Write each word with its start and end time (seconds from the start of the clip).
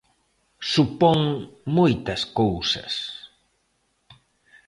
Supón 0.73 1.19
moitas 1.77 2.21
cousas. 2.39 2.93